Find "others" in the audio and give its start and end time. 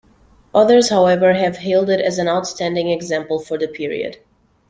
0.55-0.89